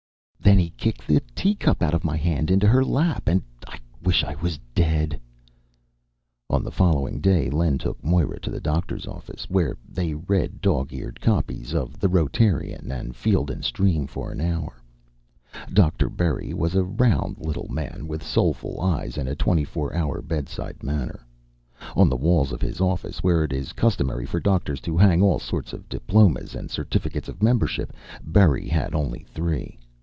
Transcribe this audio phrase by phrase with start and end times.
[0.51, 4.23] "then he kicked the teacup out of my hand into her lap, and I wish
[4.23, 5.21] I was dead!"
[6.49, 10.91] On the following day, Len took Moira to the doctor's office, where they read dog
[10.93, 14.81] eared copies of The Rotarian and Field and Stream for an hour.
[15.71, 16.09] Dr.
[16.09, 20.81] Berry was a round little man with soulful eyes and a twenty four hour bedside
[20.81, 21.21] manner.
[21.95, 25.37] On the walls of his office, where it is customary for doctors to hang all
[25.39, 27.93] sorts of diplomas and certificates of membership,
[28.25, 29.77] Berry had only three.